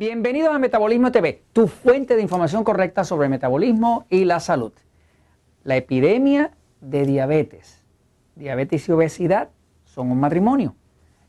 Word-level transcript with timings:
Bienvenidos 0.00 0.54
a 0.54 0.58
Metabolismo 0.58 1.12
TV, 1.12 1.42
tu 1.52 1.68
fuente 1.68 2.16
de 2.16 2.22
información 2.22 2.64
correcta 2.64 3.04
sobre 3.04 3.28
metabolismo 3.28 4.06
y 4.08 4.24
la 4.24 4.40
salud. 4.40 4.72
La 5.62 5.76
epidemia 5.76 6.52
de 6.80 7.04
diabetes, 7.04 7.84
diabetes 8.34 8.88
y 8.88 8.92
obesidad 8.92 9.50
son 9.84 10.10
un 10.10 10.18
matrimonio. 10.18 10.74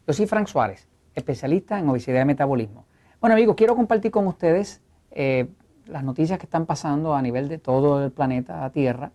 Yo 0.08 0.14
soy 0.14 0.26
Frank 0.26 0.48
Suárez, 0.48 0.88
especialista 1.16 1.80
en 1.80 1.90
obesidad 1.90 2.22
y 2.22 2.26
metabolismo. 2.26 2.86
Bueno 3.20 3.34
amigos, 3.34 3.58
quiero 3.58 3.76
compartir 3.76 4.10
con 4.10 4.26
ustedes 4.26 4.82
eh, 5.12 5.50
las 5.86 6.06
noticias 6.06 6.40
que 6.40 6.46
están 6.46 6.66
pasando 6.66 7.14
a 7.14 7.22
nivel 7.22 7.50
de 7.50 7.58
todo 7.58 8.06
el 8.06 8.12
planeta 8.12 8.70
Tierra. 8.70 9.12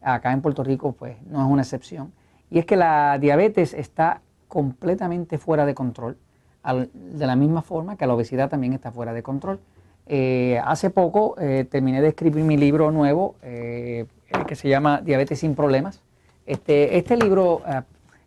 Acá 0.00 0.30
en 0.30 0.40
Puerto 0.40 0.62
Rico 0.62 0.92
pues 0.92 1.20
no 1.22 1.44
es 1.44 1.50
una 1.50 1.62
excepción. 1.62 2.12
Y 2.48 2.60
es 2.60 2.64
que 2.64 2.76
la 2.76 3.18
diabetes 3.18 3.74
está 3.74 4.22
completamente 4.46 5.36
fuera 5.36 5.66
de 5.66 5.74
control 5.74 6.16
de 6.62 7.26
la 7.26 7.36
misma 7.36 7.62
forma 7.62 7.96
que 7.96 8.06
la 8.06 8.14
obesidad 8.14 8.50
también 8.50 8.72
está 8.72 8.92
fuera 8.92 9.12
de 9.12 9.22
control. 9.22 9.60
Eh, 10.06 10.60
hace 10.64 10.90
poco 10.90 11.36
eh, 11.38 11.64
terminé 11.70 12.02
de 12.02 12.08
escribir 12.08 12.42
mi 12.42 12.56
libro 12.56 12.90
nuevo 12.90 13.36
eh, 13.42 14.06
que 14.48 14.56
se 14.56 14.68
llama 14.68 15.00
Diabetes 15.00 15.38
sin 15.38 15.54
Problemas. 15.54 16.02
Este, 16.46 16.98
este 16.98 17.16
libro 17.16 17.62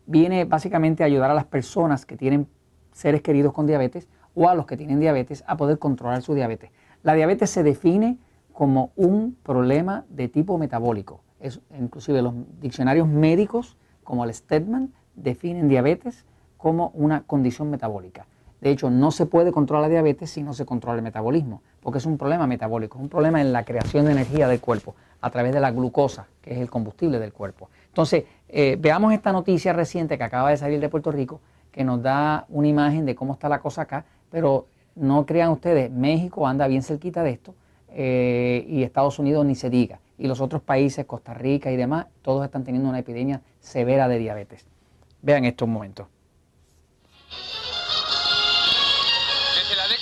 viene 0.06 0.46
básicamente 0.46 1.04
a 1.04 1.08
ayudar 1.08 1.30
a 1.30 1.34
las 1.34 1.46
personas 1.46 2.06
que 2.06 2.16
tienen 2.16 2.48
seres 2.94 3.22
queridos 3.22 3.52
con 3.52 3.68
diabetes 3.68 4.08
o 4.34 4.48
a 4.48 4.56
los 4.56 4.66
que 4.66 4.78
tienen 4.78 5.00
diabetes 5.00 5.44
a 5.46 5.58
poder 5.58 5.78
controlar 5.78 6.22
su 6.22 6.34
diabetes. 6.34 6.72
La 7.04 7.16
diabetes 7.16 7.50
se 7.50 7.64
define 7.64 8.18
como 8.54 8.92
un 8.96 9.36
problema 9.44 10.06
de 10.10 10.30
tipo 10.30 10.58
metabólico. 10.58 11.22
Es, 11.42 11.60
inclusive 11.78 12.22
los 12.22 12.34
diccionarios 12.62 13.08
médicos 13.10 13.76
como 14.06 14.24
el 14.24 14.34
Stedman 14.34 14.94
definen 15.16 15.68
diabetes 15.68 16.26
como 16.58 16.92
una 16.94 17.24
condición 17.24 17.70
metabólica. 17.70 18.26
De 18.64 18.72
hecho, 18.72 18.90
no 18.90 19.12
se 19.12 19.26
puede 19.26 19.52
controlar 19.52 19.90
la 19.90 19.90
diabetes 19.90 20.30
si 20.30 20.42
no 20.42 20.54
se 20.54 20.66
controla 20.66 20.96
el 20.96 21.04
metabolismo, 21.04 21.62
porque 21.82 21.98
es 21.98 22.06
un 22.06 22.18
problema 22.18 22.48
metabólico, 22.48 22.98
es 22.98 23.04
un 23.04 23.10
problema 23.10 23.42
en 23.42 23.52
la 23.52 23.66
creación 23.66 24.06
de 24.06 24.14
energía 24.14 24.48
del 24.48 24.62
cuerpo 24.62 24.96
a 25.20 25.30
través 25.32 25.54
de 25.54 25.60
la 25.60 25.72
glucosa, 25.72 26.28
que 26.42 26.54
es 26.54 26.60
el 26.60 26.70
combustible 26.70 27.20
del 27.20 27.34
cuerpo. 27.34 27.70
Entonces, 27.88 28.24
eh, 28.48 28.78
veamos 28.80 29.12
esta 29.12 29.34
noticia 29.34 29.74
reciente 29.74 30.18
que 30.18 30.24
acaba 30.24 30.50
de 30.50 30.56
salir 30.56 30.80
de 30.80 30.88
Puerto 30.88 31.12
Rico, 31.12 31.42
que 31.74 31.84
nos 31.84 32.02
da 32.02 32.46
una 32.48 32.70
imagen 32.70 33.06
de 33.06 33.16
cómo 33.16 33.34
está 33.34 33.50
la 33.50 33.60
cosa 33.60 33.82
acá, 33.82 34.06
pero 34.32 34.68
no 34.96 35.26
crean 35.26 35.52
ustedes, 35.52 35.92
México 35.92 36.48
anda 36.48 36.66
bien 36.68 36.84
cerquita 36.84 37.22
de 37.22 37.32
esto 37.32 37.56
eh, 37.90 38.66
y 38.70 38.84
Estados 38.84 39.20
Unidos 39.20 39.46
ni 39.46 39.56
se 39.56 39.70
diga. 39.70 40.00
Y 40.18 40.28
los 40.28 40.40
otros 40.40 40.62
países, 40.62 41.06
Costa 41.06 41.34
Rica 41.34 41.70
y 41.70 41.76
demás, 41.76 42.06
todos 42.22 42.46
están 42.46 42.64
teniendo 42.64 42.88
una 42.88 43.00
epidemia 43.00 43.42
severa 43.60 44.08
de 44.08 44.20
diabetes. 44.20 44.66
Vean 45.22 45.44
estos 45.44 45.68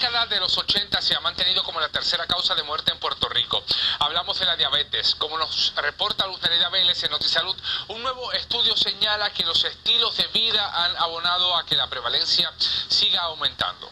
momentos. 0.09 0.29
de 0.29 0.39
los 0.39 0.57
80 0.57 1.01
se 1.01 1.15
ha 1.15 1.19
mantenido 1.19 1.63
como 1.63 1.79
la 1.79 1.89
tercera 1.89 2.25
causa 2.25 2.55
de 2.55 2.63
muerte 2.63 2.91
en 2.91 2.99
Puerto 2.99 3.27
Rico. 3.29 3.63
Hablamos 3.99 4.39
de 4.39 4.45
la 4.45 4.55
diabetes. 4.55 5.15
Como 5.15 5.37
nos 5.37 5.73
reporta 5.75 6.25
Luz 6.25 6.41
Nereida 6.41 6.69
Vélez 6.69 7.03
en 7.03 7.11
Notisalud, 7.11 7.55
un 7.89 8.01
nuevo 8.01 8.31
estudio 8.33 8.75
señala 8.77 9.31
que 9.33 9.43
los 9.43 9.63
estilos 9.63 10.15
de 10.17 10.27
vida 10.27 10.85
han 10.85 10.95
abonado 10.97 11.55
a 11.55 11.65
que 11.65 11.75
la 11.75 11.87
prevalencia 11.87 12.51
siga 12.89 13.21
aumentando. 13.21 13.91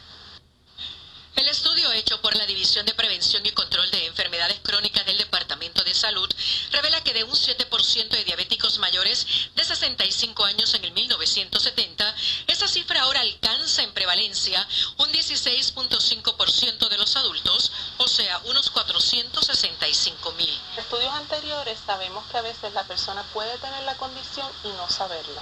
El 1.39 1.47
estudio 1.47 1.89
hecho 1.93 2.19
por 2.19 2.35
la 2.35 2.45
División 2.45 2.85
de 2.85 2.94
Prevención 2.94 3.45
y 3.45 3.51
Control 3.51 3.89
de 3.91 4.07
Enfermedades 4.07 4.59
Crónicas 4.61 5.05
del 5.05 5.17
Departamento 5.17 5.81
de 5.85 5.94
Salud 5.94 6.29
revela 6.73 7.01
que 7.01 7.13
de 7.13 7.23
un 7.23 7.31
7% 7.31 8.09
de 8.09 8.25
diabéticos 8.25 8.77
mayores 8.79 9.25
de 9.55 9.63
65 9.63 10.44
años 10.44 10.73
en 10.73 10.84
el 10.84 10.91
1970, 10.91 12.16
esa 12.47 12.67
cifra 12.67 13.03
ahora 13.03 13.22
alcanza 13.22 13.84
en 13.84 13.94
prevalencia 13.94 14.67
un 14.97 15.09
16.5% 15.29 16.90
de 16.90 16.97
los 16.97 17.16
adultos, 17.16 17.72
o 17.97 18.07
sea, 18.07 18.40
unos 18.45 18.69
465 18.72 20.31
mil. 20.34 20.62
Estudios 20.75 21.13
anteriores 21.13 21.78
sabemos 21.85 22.25
que 22.31 22.38
a 22.38 22.41
veces 22.41 22.73
la 22.73 22.84
persona 22.85 23.23
puede 23.34 23.56
tener 23.59 23.84
la 23.84 23.95
condición 23.97 24.50
y 24.63 24.69
no 24.69 24.90
saberla 24.90 25.41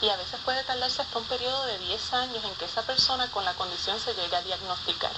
y 0.00 0.08
a 0.08 0.16
veces 0.16 0.38
puede 0.44 0.62
tardarse 0.64 1.02
hasta 1.02 1.18
un 1.18 1.24
periodo 1.24 1.66
de 1.66 1.78
10 1.78 2.12
años 2.14 2.44
en 2.44 2.54
que 2.54 2.64
esa 2.64 2.82
persona 2.82 3.30
con 3.30 3.44
la 3.44 3.54
condición 3.54 3.98
se 3.98 4.14
llegue 4.14 4.36
a 4.36 4.42
diagnosticar. 4.42 5.10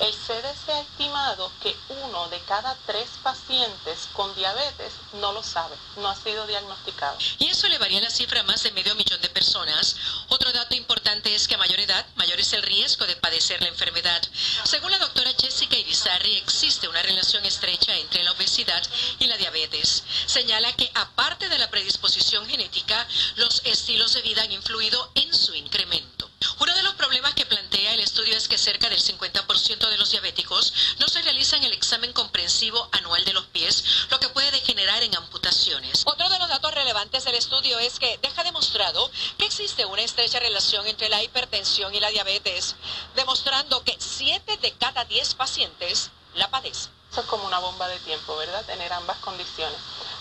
El 0.00 0.14
CDC 0.14 0.70
ha 0.70 0.80
estimado 0.80 1.52
que 1.62 1.76
uno 1.90 2.28
de 2.30 2.40
cada 2.44 2.74
tres 2.86 3.06
pacientes 3.22 4.08
con 4.14 4.34
diabetes 4.34 4.94
no 5.12 5.32
lo 5.32 5.42
sabe, 5.42 5.76
no 5.96 6.08
ha 6.08 6.16
sido 6.16 6.46
diagnosticado. 6.46 7.18
Y 7.38 7.48
eso 7.48 7.66
elevaría 7.66 8.00
la 8.00 8.08
cifra 8.08 8.40
a 8.40 8.44
más 8.44 8.62
de 8.62 8.72
medio 8.72 8.94
millón 8.94 9.20
de 9.20 9.28
personas. 9.28 9.96
Otro 10.28 10.52
dato 10.52 10.74
importante 10.74 11.34
es 11.34 11.46
que 11.46 11.56
a 11.56 11.58
mayor 11.58 11.80
edad, 11.80 12.06
mayor 12.16 12.40
es 12.40 12.50
el 12.54 12.62
riesgo 12.62 13.06
de 13.06 13.16
padecer 13.16 13.60
la 13.60 13.68
enfermedad. 13.68 14.22
Según 14.64 14.90
la 14.90 14.98
doctora 14.98 15.32
Jessica 15.38 15.76
Irizarry, 15.76 16.36
existe 16.36 16.88
una 16.88 17.02
relación 17.02 17.44
estrecha 17.44 17.94
entre 17.96 18.24
la 18.24 18.32
obesidad 18.32 18.82
y 19.18 19.26
la 19.26 19.36
diabetes. 19.36 20.02
Señala 20.24 20.72
que 20.76 20.90
aparte 20.94 21.50
de 21.50 21.58
la 21.58 21.68
predisposición 21.68 22.48
genética, 22.48 23.06
los 23.36 23.60
estilos 23.66 24.14
de 24.14 24.22
vida 24.22 24.42
han 24.42 24.52
influido 24.52 25.10
su 25.32 25.54
incremento. 25.54 26.30
Uno 26.58 26.74
de 26.74 26.82
los 26.82 26.94
problemas 26.94 27.34
que 27.34 27.46
plantea 27.46 27.94
el 27.94 28.00
estudio 28.00 28.36
es 28.36 28.48
que 28.48 28.58
cerca 28.58 28.88
del 28.88 29.00
50% 29.00 29.88
de 29.88 29.98
los 29.98 30.10
diabéticos 30.10 30.72
no 30.98 31.08
se 31.08 31.22
realizan 31.22 31.62
el 31.64 31.72
examen 31.72 32.12
comprensivo 32.12 32.88
anual 32.92 33.24
de 33.24 33.32
los 33.32 33.46
pies, 33.46 33.84
lo 34.10 34.20
que 34.20 34.28
puede 34.28 34.50
degenerar 34.50 35.02
en 35.02 35.16
amputaciones. 35.16 36.02
Otro 36.04 36.28
de 36.28 36.38
los 36.38 36.48
datos 36.48 36.72
relevantes 36.72 37.24
del 37.24 37.34
estudio 37.34 37.78
es 37.90 37.98
que 37.98 38.18
deja 38.18 38.44
demostrado 38.44 39.10
que 39.36 39.46
existe 39.46 39.84
una 39.84 40.02
estrecha 40.02 40.38
relación 40.38 40.86
entre 40.86 41.08
la 41.08 41.22
hipertensión 41.22 41.94
y 41.94 42.00
la 42.00 42.10
diabetes, 42.10 42.76
demostrando 43.16 43.82
que 43.82 43.96
7 43.98 44.58
de 44.58 44.72
cada 44.72 45.04
10 45.04 45.34
pacientes 45.34 46.10
la 46.34 46.48
padecen. 46.50 46.92
Eso 47.10 47.22
es 47.22 47.26
como 47.26 47.46
una 47.46 47.58
bomba 47.58 47.88
de 47.88 47.98
tiempo, 48.00 48.36
¿verdad? 48.36 48.64
Tener 48.66 48.92
ambas 48.92 49.18
condiciones 49.18 49.78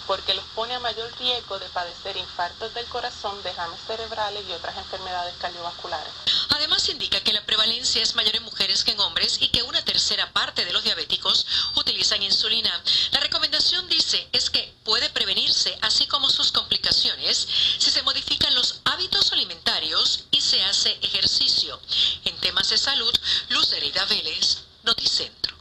porque 0.09 0.34
los 0.34 0.46
pone 0.56 0.74
a 0.74 0.79
mayor 0.79 1.08
riesgo 1.19 1.59
de 1.59 1.69
padecer 1.69 2.18
infartos 2.18 2.74
del 2.74 2.88
corazón, 2.88 3.44
derrames 3.44 3.79
cerebrales 3.85 4.44
y 4.50 4.53
otras 4.53 4.75
enfermedades 4.75 5.35
cardiovasculares. 5.38 6.12
Además 6.50 6.90
indica 6.90 7.22
que 7.22 7.31
la 7.31 7.46
prevalencia 7.46 8.02
es 8.02 8.16
mayor 8.16 8.35
en 8.35 8.41
mujeres 8.41 8.84
que 8.84 8.90
en 8.90 9.00
hombres 9.02 9.38
y 9.40 9.50
que 9.50 9.62
una 9.62 9.85
tercera 9.85 10.34
parte 10.34 10.66
de 10.66 10.74
los 10.74 10.84
diabéticos 10.84 11.46
utilizan 11.75 12.24
insulina. 12.24 12.72
La 13.12 13.19
recomendación 13.19 13.88
dice 13.88 14.28
es 14.31 14.50
que 14.50 14.74
puede 14.84 15.12
prevenirse, 15.12 15.78
así 15.84 16.08
como 16.08 16.28
sus 16.28 16.52
complicaciones, 16.52 17.47
si 17.78 17.91
se 17.91 18.02
modifican 18.02 18.56
los 18.56 18.81
hábitos 18.85 19.31
alimentarios 19.31 20.23
y 20.31 20.41
se 20.41 20.64
hace 20.64 20.97
ejercicio. 21.03 21.79
En 22.25 22.35
temas 22.38 22.68
de 22.69 22.79
salud, 22.79 23.09
Luz 23.50 23.72
Vélez, 24.09 24.68
Noticentro. 24.85 25.56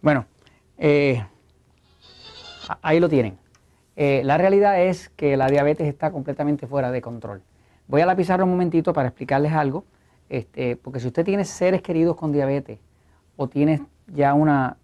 Bueno, 0.00 0.26
eh, 0.78 1.24
ahí 2.82 3.00
lo 3.00 3.08
tienen. 3.08 3.38
Eh, 3.96 4.22
la 4.24 4.36
realidad 4.38 4.80
es 4.80 5.08
que 5.10 5.36
la 5.36 5.46
diabetes 5.46 5.86
está 5.86 6.10
completamente 6.10 6.66
fuera 6.66 6.90
de 6.90 7.00
control. 7.00 7.42
Voy 7.86 8.00
a 8.00 8.06
la 8.06 8.16
un 8.42 8.50
momentito 8.50 8.92
para 8.92 9.08
explicarles 9.08 9.52
algo, 9.52 9.84
este, 10.28 10.76
porque 10.76 11.00
si 11.00 11.06
usted 11.06 11.24
tiene 11.24 11.44
seres 11.44 11.82
queridos 11.82 12.16
con 12.16 12.32
diabetes 12.32 12.78
o 13.36 13.48
tiene 13.48 13.82
ya 14.06 14.34
una 14.34 14.76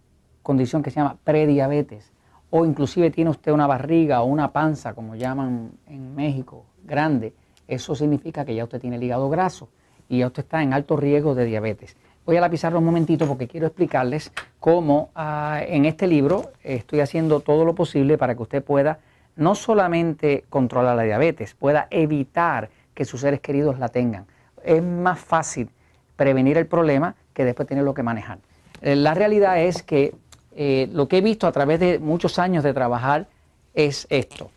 condición 0.43 0.83
que 0.83 0.91
se 0.91 1.01
llama 1.01 1.17
prediabetes, 1.25 2.13
o 2.51 2.65
inclusive 2.65 3.11
tiene 3.11 3.31
usted 3.31 3.53
una 3.53 3.67
barriga 3.67 4.23
o 4.23 4.27
una 4.27 4.53
panza, 4.53 4.95
como 4.95 5.15
llaman 5.15 5.73
en 5.87 6.15
México, 6.15 6.67
grande, 6.85 7.35
eso 7.67 7.95
significa 7.95 8.45
que 8.45 8.55
ya 8.55 8.65
usted 8.65 8.81
tiene 8.81 8.97
el 8.97 9.03
hígado 9.03 9.29
graso 9.31 9.69
y 10.11 10.19
ya 10.19 10.27
usted 10.27 10.43
está 10.43 10.63
en 10.63 10.75
alto 10.75 10.97
riesgo 10.97 11.35
de 11.35 11.47
diabetes. 11.47 11.97
Voy 12.27 12.37
a 12.37 12.41
la 12.41 12.51
pizarra 12.51 12.79
un 12.79 12.85
momentito 12.85 13.27
porque 13.27 13.47
quiero 13.47 13.69
explicarles 13.69 14.33
cómo 14.59 15.11
ah, 15.15 15.61
en 15.67 15.85
este 15.87 16.07
libro 16.07 16.51
estoy 16.63 17.01
haciendo 17.01 17.41
todo 17.41 17.65
lo 17.65 17.75
posible 17.75 18.19
para 18.19 18.35
que 18.35 18.43
usted 18.43 18.63
pueda 18.63 18.99
no 19.37 19.55
solamente 19.55 20.45
controlar 20.51 20.97
la 20.97 21.05
diabetes, 21.05 21.55
pueda 21.55 21.87
evitar 21.91 22.69
que 22.93 23.05
sus 23.05 23.21
seres 23.21 23.41
queridos 23.41 23.79
la 23.79 23.89
tengan. 23.89 24.27
Es 24.65 24.83
más 24.83 25.21
fácil 25.21 25.71
prevenir 26.17 26.59
el 26.59 26.67
problema 26.67 27.15
que 27.33 27.45
después 27.45 27.69
tenerlo 27.69 27.95
que 27.95 28.03
manejar. 28.03 28.39
Eh, 28.83 28.97
la 28.97 29.15
realidad 29.15 29.61
es 29.63 29.85
que 29.85 30.13
eh, 30.57 30.89
lo 30.93 31.07
que 31.07 31.19
he 31.19 31.21
visto 31.21 31.47
a 31.47 31.53
través 31.53 31.79
de 31.79 32.01
muchos 32.01 32.41
años 32.41 32.65
de 32.65 32.75
trabajar 32.75 33.29
es 33.75 34.09
esto. 34.11 34.51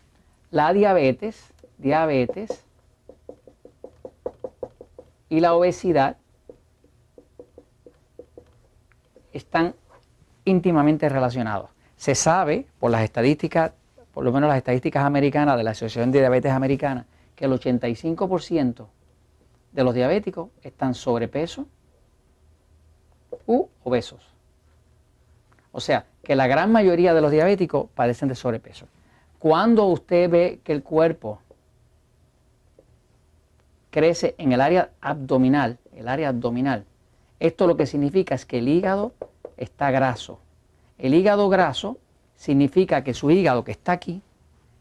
La 0.50 0.72
diabetes, 0.72 1.52
diabetes 1.78 2.64
y 5.28 5.40
la 5.40 5.54
obesidad 5.54 6.16
están 9.32 9.74
íntimamente 10.44 11.08
relacionados. 11.08 11.70
Se 11.96 12.14
sabe 12.14 12.66
por 12.78 12.90
las 12.90 13.02
estadísticas, 13.02 13.72
por 14.12 14.24
lo 14.24 14.32
menos 14.32 14.48
las 14.48 14.58
estadísticas 14.58 15.04
americanas 15.04 15.56
de 15.56 15.64
la 15.64 15.70
Asociación 15.70 16.12
de 16.12 16.20
Diabetes 16.20 16.52
Americana, 16.52 17.06
que 17.34 17.46
el 17.46 17.52
85% 17.52 18.86
de 19.72 19.84
los 19.84 19.94
diabéticos 19.94 20.50
están 20.62 20.94
sobrepeso 20.94 21.66
u 23.46 23.66
obesos. 23.82 24.34
O 25.72 25.80
sea, 25.80 26.06
que 26.22 26.36
la 26.36 26.46
gran 26.46 26.70
mayoría 26.70 27.12
de 27.14 27.20
los 27.20 27.32
diabéticos 27.32 27.88
padecen 27.94 28.28
de 28.28 28.36
sobrepeso. 28.36 28.86
Cuando 29.40 29.86
usted 29.86 30.30
ve 30.30 30.60
que 30.62 30.72
el 30.72 30.82
cuerpo 30.82 31.40
crece 33.94 34.34
en 34.38 34.50
el 34.50 34.60
área 34.60 34.90
abdominal, 35.00 35.78
el 35.94 36.08
área 36.08 36.30
abdominal, 36.30 36.84
Esto 37.38 37.68
lo 37.68 37.76
que 37.76 37.86
significa 37.86 38.34
es 38.34 38.44
que 38.44 38.58
el 38.58 38.66
hígado 38.66 39.12
está 39.56 39.92
graso. 39.92 40.40
El 40.98 41.14
hígado 41.14 41.48
graso 41.48 41.98
significa 42.34 43.04
que 43.04 43.14
su 43.14 43.30
hígado 43.30 43.62
que 43.62 43.70
está 43.70 43.92
aquí 43.92 44.20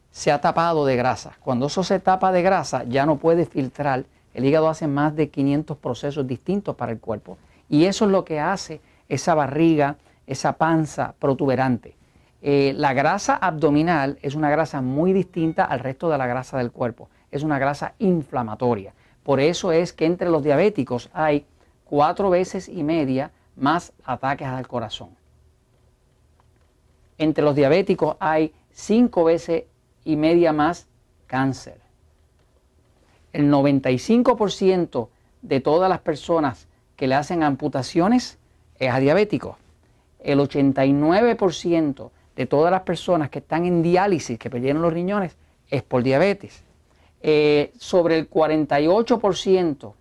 se 0.10 0.32
ha 0.32 0.42
tapado 0.42 0.84
de 0.88 0.96
grasa. 0.96 1.38
Cuando 1.42 1.68
eso 1.68 1.84
se 1.84 2.00
tapa 2.00 2.32
de 2.32 2.42
grasa 2.42 2.86
ya 2.86 3.06
no 3.06 3.18
puede 3.18 3.46
filtrar. 3.46 4.06
El 4.34 4.46
hígado 4.46 4.68
hace 4.68 4.88
más 4.88 5.16
de 5.16 5.30
500 5.30 5.78
procesos 5.78 6.26
distintos 6.26 6.76
para 6.76 6.92
el 6.92 7.00
cuerpo. 7.00 7.38
Y 7.70 7.86
eso 7.86 8.06
es 8.06 8.12
lo 8.12 8.26
que 8.26 8.40
hace 8.40 8.82
esa 9.10 9.36
barriga, 9.36 9.98
esa 10.26 10.54
panza 10.54 11.14
protuberante. 11.20 11.96
Eh, 12.42 12.74
la 12.76 12.94
grasa 12.94 13.36
abdominal 13.36 14.18
es 14.24 14.34
una 14.34 14.50
grasa 14.50 14.82
muy 14.82 15.14
distinta 15.14 15.66
al 15.66 15.82
resto 15.82 16.10
de 16.10 16.18
la 16.18 16.26
grasa 16.26 16.58
del 16.58 16.72
cuerpo. 16.72 17.10
Es 17.30 17.44
una 17.44 17.60
grasa 17.60 17.94
inflamatoria. 18.00 18.94
Por 19.24 19.40
eso 19.40 19.72
es 19.72 19.94
que 19.94 20.06
entre 20.06 20.30
los 20.30 20.44
diabéticos 20.44 21.10
hay 21.14 21.46
cuatro 21.86 22.30
veces 22.30 22.68
y 22.68 22.84
media 22.84 23.32
más 23.56 23.94
ataques 24.04 24.48
al 24.48 24.68
corazón. 24.68 25.10
Entre 27.18 27.44
los 27.44 27.56
diabéticos 27.56 28.18
hay 28.20 28.54
cinco 28.72 29.24
veces 29.24 29.64
y 30.04 30.16
media 30.16 30.52
más 30.52 30.88
cáncer. 31.28 31.80
El 33.32 33.52
95% 33.52 35.08
de 35.42 35.60
todas 35.60 35.90
las 35.90 36.00
personas 36.00 36.68
que 36.96 37.08
le 37.08 37.16
hacen 37.16 37.44
amputaciones 37.44 38.38
es 38.78 38.92
a 38.92 39.00
diabéticos. 39.00 39.56
El 40.20 40.40
89% 40.40 42.12
de 42.36 42.46
todas 42.46 42.72
las 42.72 42.82
personas 42.82 43.30
que 43.30 43.40
están 43.40 43.66
en 43.66 43.84
diálisis, 43.84 44.38
que 44.40 44.50
perdieron 44.50 44.82
los 44.82 44.94
riñones, 44.94 45.36
es 45.70 45.84
por 45.84 46.04
diabetes. 46.04 46.64
Eh, 47.26 47.72
sobre 47.80 48.18
el 48.20 48.30
48% 48.30 49.94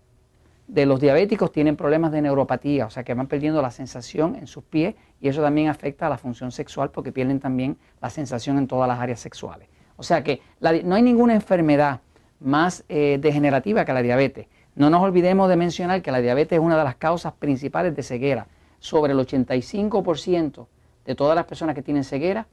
de 0.66 0.86
los 0.86 1.00
diabéticos 1.00 1.52
tienen 1.52 1.76
problemas 1.76 2.10
de 2.10 2.20
neuropatía, 2.20 2.86
o 2.86 2.90
sea 2.90 3.04
que 3.04 3.14
van 3.14 3.28
perdiendo 3.28 3.62
la 3.62 3.70
sensación 3.70 4.34
en 4.34 4.48
sus 4.48 4.64
pies 4.64 4.96
y 5.20 5.28
eso 5.28 5.40
también 5.40 5.69
afecta 5.69 6.08
a 6.08 6.10
la 6.10 6.19
función 6.19 6.50
sexual 6.50 6.90
porque 6.90 7.12
pierden 7.12 7.38
también 7.38 7.78
la 8.00 8.10
sensación 8.10 8.58
en 8.58 8.66
todas 8.66 8.88
las 8.88 8.98
áreas 8.98 9.20
sexuales. 9.20 9.69
O 9.96 10.02
sea 10.02 10.24
que 10.24 10.40
no 10.82 10.96
hay 10.96 11.02
ninguna 11.02 11.34
enfermedad 11.34 12.00
más 12.40 12.84
eh, 12.88 13.19
degenerativa 13.20 13.84
que 13.84 13.92
la 13.92 14.02
diabetes. 14.02 14.48
No 14.75 14.90
nos 14.90 15.00
olvidemos 15.00 15.48
de 15.48 15.54
mencionar 15.54 16.02
que 16.02 16.10
la 16.10 16.20
diabetes 16.20 16.58
es 16.58 16.64
una 16.64 16.76
de 16.76 16.82
las 16.82 16.96
causas 16.96 17.34
principales 17.34 17.94
de 17.94 18.02
ceguera. 18.02 18.48
Sobre 18.80 19.12
el 19.12 19.20
85% 19.20 20.66
de 21.04 21.14
todas 21.14 21.36
las 21.36 21.44
personas 21.44 21.76
que 21.76 21.82
tienen 21.82 22.02
ceguera 22.02 22.48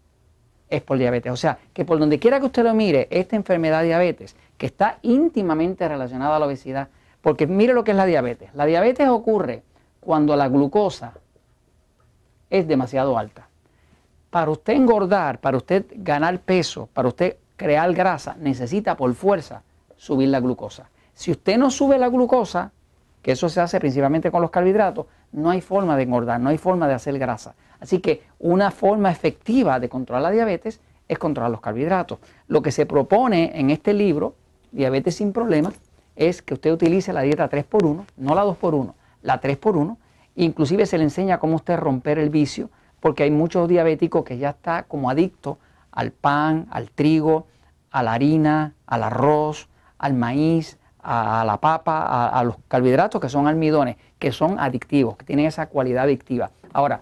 es 0.69 0.81
por 0.81 0.97
diabetes. 0.97 1.31
O 1.31 1.37
sea, 1.37 1.59
que 1.73 1.85
por 1.85 1.99
donde 1.99 2.19
quiera 2.19 2.39
que 2.39 2.45
usted 2.47 2.63
lo 2.63 2.73
mire, 2.73 3.07
esta 3.11 3.35
enfermedad 3.35 3.83
diabetes, 3.83 4.35
que 4.57 4.65
está 4.65 4.99
íntimamente 5.01 5.87
relacionada 5.87 6.35
a 6.35 6.39
la 6.39 6.45
obesidad, 6.45 6.89
porque 7.21 7.47
mire 7.47 7.73
lo 7.73 7.83
que 7.83 7.91
es 7.91 7.97
la 7.97 8.05
diabetes. 8.05 8.53
La 8.53 8.65
diabetes 8.65 9.07
ocurre 9.09 9.63
cuando 9.99 10.35
la 10.35 10.47
glucosa 10.47 11.13
es 12.49 12.67
demasiado 12.67 13.17
alta. 13.17 13.47
Para 14.29 14.51
usted 14.51 14.73
engordar, 14.73 15.39
para 15.39 15.57
usted 15.57 15.85
ganar 15.95 16.39
peso, 16.39 16.87
para 16.93 17.07
usted 17.07 17.37
crear 17.55 17.93
grasa, 17.93 18.35
necesita 18.39 18.95
por 18.95 19.13
fuerza 19.13 19.63
subir 19.97 20.29
la 20.29 20.39
glucosa. 20.39 20.89
Si 21.13 21.31
usted 21.31 21.57
no 21.57 21.71
sube 21.71 21.97
la 21.97 22.07
glucosa, 22.07 22.71
que 23.21 23.33
eso 23.33 23.49
se 23.49 23.59
hace 23.59 23.79
principalmente 23.79 24.31
con 24.31 24.41
los 24.41 24.51
carbohidratos, 24.51 25.07
no 25.31 25.49
hay 25.49 25.61
forma 25.61 25.97
de 25.97 26.03
engordar, 26.03 26.39
no 26.39 26.49
hay 26.49 26.57
forma 26.57 26.87
de 26.87 26.93
hacer 26.93 27.19
grasa. 27.19 27.55
Así 27.79 27.99
que 27.99 28.23
una 28.39 28.71
forma 28.71 29.11
efectiva 29.11 29.79
de 29.79 29.89
controlar 29.89 30.23
la 30.23 30.31
diabetes 30.31 30.81
es 31.07 31.17
controlar 31.17 31.51
los 31.51 31.61
carbohidratos. 31.61 32.19
Lo 32.47 32.61
que 32.61 32.71
se 32.71 32.85
propone 32.85 33.59
en 33.59 33.69
este 33.69 33.93
libro, 33.93 34.35
Diabetes 34.71 35.15
sin 35.15 35.33
Problemas, 35.33 35.73
es 36.15 36.41
que 36.41 36.53
usted 36.53 36.71
utilice 36.71 37.13
la 37.13 37.21
dieta 37.21 37.49
3x1, 37.49 38.05
no 38.17 38.35
la 38.35 38.45
2x1, 38.45 38.93
la 39.23 39.41
3x1. 39.41 39.97
Inclusive 40.35 40.85
se 40.85 40.97
le 40.97 41.05
enseña 41.05 41.39
cómo 41.39 41.55
usted 41.55 41.77
romper 41.77 42.19
el 42.19 42.29
vicio, 42.29 42.69
porque 42.99 43.23
hay 43.23 43.31
muchos 43.31 43.67
diabéticos 43.67 44.23
que 44.23 44.37
ya 44.37 44.51
están 44.51 44.85
como 44.87 45.09
adictos 45.09 45.57
al 45.91 46.11
pan, 46.11 46.67
al 46.69 46.91
trigo, 46.91 47.47
a 47.91 48.03
la 48.03 48.13
harina, 48.13 48.75
al 48.85 49.03
arroz, 49.03 49.69
al 49.97 50.13
maíz, 50.13 50.77
a, 51.01 51.43
la 51.45 51.57
papa, 51.57 52.27
a, 52.27 52.43
los 52.43 52.57
carbohidratos 52.67 53.19
que 53.19 53.29
son 53.29 53.47
almidones, 53.47 53.97
que 54.19 54.31
son 54.31 54.59
adictivos, 54.59 55.17
que 55.17 55.25
tienen 55.25 55.45
esa 55.45 55.67
cualidad 55.67 56.03
adictiva. 56.03 56.51
Ahora, 56.73 57.01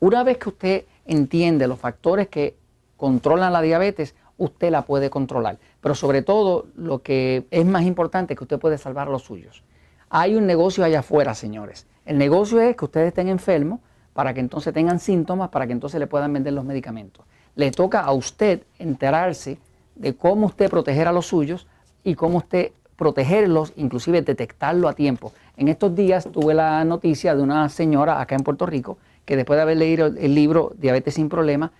una 0.00 0.22
vez 0.24 0.38
que 0.38 0.48
usted 0.48 0.84
entiende 1.06 1.66
los 1.66 1.78
factores 1.78 2.28
que 2.28 2.56
controlan 2.96 3.52
la 3.52 3.62
diabetes, 3.62 4.14
usted 4.36 4.70
la 4.70 4.82
puede 4.82 5.10
controlar. 5.10 5.58
Pero 5.80 5.94
sobre 5.94 6.22
todo, 6.22 6.66
lo 6.76 7.02
que 7.02 7.46
es 7.50 7.66
más 7.66 7.82
importante 7.82 8.34
es 8.34 8.38
que 8.38 8.44
usted 8.44 8.58
puede 8.58 8.78
salvar 8.78 9.08
a 9.08 9.10
los 9.10 9.22
suyos. 9.22 9.62
Hay 10.10 10.36
un 10.36 10.46
negocio 10.46 10.84
allá 10.84 11.00
afuera, 11.00 11.34
señores. 11.34 11.86
El 12.06 12.18
negocio 12.18 12.60
es 12.60 12.76
que 12.76 12.84
ustedes 12.84 13.08
estén 13.08 13.28
enfermos 13.28 13.80
para 14.14 14.32
que 14.34 14.40
entonces 14.40 14.72
tengan 14.72 15.00
síntomas, 15.00 15.50
para 15.50 15.66
que 15.66 15.72
entonces 15.72 16.00
le 16.00 16.06
puedan 16.06 16.32
vender 16.32 16.52
los 16.52 16.64
medicamentos. 16.64 17.24
Le 17.54 17.70
toca 17.70 18.00
a 18.00 18.12
usted 18.12 18.62
enterarse 18.78 19.58
de 19.94 20.16
cómo 20.16 20.46
usted 20.46 20.70
proteger 20.70 21.08
a 21.08 21.12
los 21.12 21.26
suyos 21.26 21.66
y 22.04 22.14
cómo 22.14 22.38
usted 22.38 22.72
protegerlos, 22.96 23.72
inclusive 23.76 24.22
detectarlo 24.22 24.88
a 24.88 24.92
tiempo. 24.92 25.32
En 25.56 25.68
estos 25.68 25.94
días 25.94 26.28
tuve 26.32 26.54
la 26.54 26.84
noticia 26.84 27.34
de 27.36 27.42
una 27.42 27.68
señora 27.68 28.20
acá 28.20 28.34
en 28.34 28.42
Puerto 28.42 28.66
Rico 28.66 28.98
que 29.28 29.36
después 29.36 29.58
de 29.58 29.62
haber 29.62 29.76
leído 29.76 30.06
el 30.06 30.34
libro 30.34 30.72
Diabetes 30.78 31.16
sin 31.16 31.28
Problema, 31.28 31.70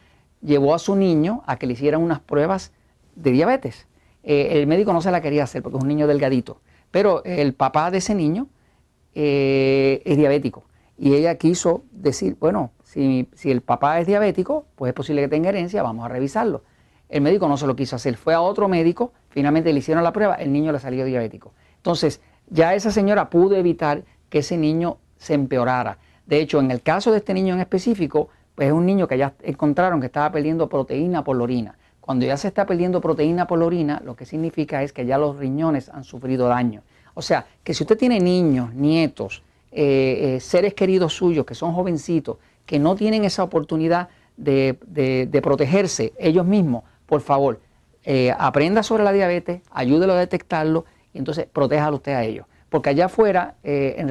llevó 0.42 0.74
a 0.74 0.78
su 0.78 0.94
niño 0.96 1.42
a 1.46 1.56
que 1.56 1.66
le 1.66 1.72
hicieran 1.72 2.02
unas 2.02 2.20
pruebas 2.20 2.72
de 3.16 3.30
diabetes. 3.30 3.86
Eh, 4.22 4.60
el 4.60 4.66
médico 4.66 4.92
no 4.92 5.00
se 5.00 5.10
la 5.10 5.22
quería 5.22 5.44
hacer 5.44 5.62
porque 5.62 5.78
es 5.78 5.82
un 5.82 5.88
niño 5.88 6.06
delgadito, 6.06 6.60
pero 6.90 7.24
el 7.24 7.54
papá 7.54 7.90
de 7.90 7.98
ese 7.98 8.14
niño 8.14 8.48
eh, 9.14 10.02
es 10.04 10.18
diabético. 10.18 10.66
Y 10.98 11.14
ella 11.14 11.36
quiso 11.36 11.84
decir, 11.90 12.36
bueno, 12.38 12.72
si, 12.82 13.30
si 13.32 13.50
el 13.50 13.62
papá 13.62 13.98
es 13.98 14.06
diabético, 14.06 14.66
pues 14.74 14.90
es 14.90 14.94
posible 14.94 15.22
que 15.22 15.28
tenga 15.28 15.48
herencia, 15.48 15.82
vamos 15.82 16.04
a 16.04 16.08
revisarlo. 16.08 16.64
El 17.08 17.22
médico 17.22 17.48
no 17.48 17.56
se 17.56 17.66
lo 17.66 17.76
quiso 17.76 17.96
hacer, 17.96 18.18
fue 18.18 18.34
a 18.34 18.42
otro 18.42 18.68
médico, 18.68 19.14
finalmente 19.30 19.72
le 19.72 19.78
hicieron 19.78 20.04
la 20.04 20.12
prueba, 20.12 20.34
el 20.34 20.52
niño 20.52 20.70
le 20.70 20.80
salió 20.80 21.06
diabético. 21.06 21.54
Entonces, 21.76 22.20
ya 22.50 22.74
esa 22.74 22.90
señora 22.90 23.30
pudo 23.30 23.56
evitar 23.56 24.04
que 24.28 24.40
ese 24.40 24.58
niño 24.58 24.98
se 25.16 25.32
empeorara. 25.32 25.96
De 26.28 26.40
hecho, 26.40 26.60
en 26.60 26.70
el 26.70 26.82
caso 26.82 27.10
de 27.10 27.19
este 27.19 27.32
niño 27.32 27.55
en 27.55 27.60
específico, 27.60 28.29
pues 28.55 28.69
es 28.69 28.74
un 28.74 28.84
niño 28.84 29.08
que 29.08 29.17
ya 29.17 29.32
encontraron 29.43 29.98
que 29.98 30.06
estaba 30.06 30.31
perdiendo 30.31 30.69
proteína 30.69 31.24
por 31.24 31.38
la 31.38 31.44
orina. 31.44 31.79
Cuando 32.03 32.26
ya 32.26 32.36
se 32.36 32.48
está 32.48 32.67
perdiendo 32.67 33.00
proteína 33.00 33.46
por 33.46 33.58
la 33.58 33.64
orina, 33.64 34.03
lo 34.05 34.14
que 34.14 34.26
significa 34.26 34.82
es 34.82 34.93
que 34.93 35.06
ya 35.06 35.17
los 35.17 35.38
riñones 35.38 35.88
han 35.88 36.05
sufrido 36.05 36.46
daño. 36.46 36.82
O 37.14 37.22
sea, 37.22 37.46
que 37.64 37.72
si 37.72 37.82
usted 37.82 37.96
tiene 37.96 38.20
niños, 38.20 38.74
nietos, 38.74 39.43
eh, 39.72 40.36
eh, 40.36 40.41
seres 40.41 40.74
queridos 40.74 41.14
suyos 41.14 41.46
que 41.46 41.55
son 41.55 41.72
jovencitos, 41.72 42.36
que 42.67 42.79
no 42.79 42.94
tienen 42.94 43.24
esa 43.24 43.43
oportunidad 43.43 44.10
de, 44.36 45.41
protegerse 45.43 46.12
ellos 46.19 46.44
mismos, 46.44 46.84
por 47.06 47.22
favor, 47.22 47.60
eh, 48.05 48.34
aprenda 48.38 48.82
sobre 48.82 49.03
la 49.03 49.12
diabetes, 49.12 49.62
ayúdelo 49.70 50.12
a 50.12 50.19
detectarlo 50.19 50.84
y 51.14 51.19
entonces 51.19 51.46
protéjalo 51.50 51.96
usted 51.96 52.12
a 52.12 52.22
ellos. 52.24 52.44
Porque 52.69 52.91
allá 52.91 53.06
afuera, 53.06 53.55
eh, 53.63 53.94
en 53.98 54.08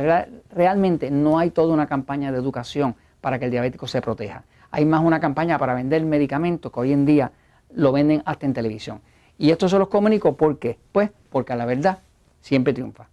realmente 0.50 1.12
no 1.12 1.38
hay 1.38 1.52
toda 1.52 1.74
una 1.74 1.88
campaña 1.88 2.32
de 2.32 2.38
educación 2.38 2.96
para 3.22 3.40
que 3.40 3.46
el 3.46 3.52
diabético 3.52 3.88
se 3.88 4.02
proteja. 4.02 4.44
Hay 4.72 4.86
más 4.86 5.04
una 5.04 5.20
campaña 5.20 5.58
para 5.58 5.74
vender 5.74 6.04
medicamentos 6.06 6.72
que 6.72 6.80
hoy 6.80 6.94
en 6.94 7.06
día 7.06 7.32
lo 7.74 7.92
venden 7.92 8.24
hasta 8.26 8.46
en 8.46 8.54
televisión. 8.54 9.02
Y 9.38 9.52
esto 9.52 9.70
se 9.70 9.78
los 9.78 9.88
comunico 9.88 10.36
porque, 10.36 10.78
pues, 10.92 11.12
porque 11.30 11.56
la 11.56 11.66
verdad 11.66 12.00
siempre 12.42 12.74
triunfa. 12.74 13.08